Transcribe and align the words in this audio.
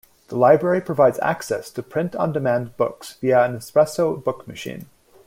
The 0.29 0.35
library 0.35 0.81
provides 0.81 1.19
access 1.19 1.69
to 1.69 1.83
print 1.83 2.15
on 2.15 2.31
demand 2.33 2.75
books 2.75 3.17
via 3.21 3.43
an 3.43 3.55
Espresso 3.57 4.15
Book 4.23 4.47
Machine. 4.47 4.87